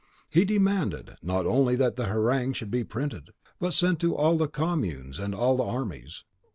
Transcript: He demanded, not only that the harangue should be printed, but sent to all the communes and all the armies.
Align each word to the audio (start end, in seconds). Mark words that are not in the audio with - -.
He 0.31 0.45
demanded, 0.45 1.15
not 1.21 1.45
only 1.45 1.75
that 1.75 1.95
the 1.95 2.05
harangue 2.07 2.53
should 2.53 2.71
be 2.71 2.83
printed, 2.83 3.33
but 3.59 3.73
sent 3.73 3.99
to 3.99 4.15
all 4.15 4.35
the 4.35 4.47
communes 4.47 5.19
and 5.19 5.35
all 5.35 5.55
the 5.57 5.63
armies. 5.63 6.23